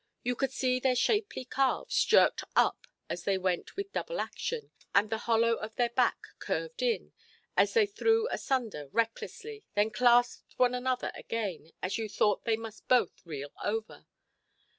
[0.23, 5.11] You could see their shapely calves jerked up as they went with double action, and
[5.11, 7.13] the hollow of the back curved in,
[7.55, 12.87] as they threw asunder recklessly, then clasped one another again, and you thought they must
[12.87, 14.07] both reel over.